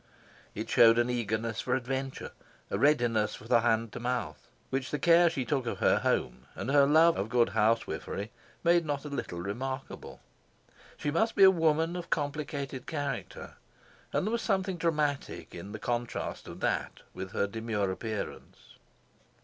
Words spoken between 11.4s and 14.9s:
a woman of complicated character, and there was something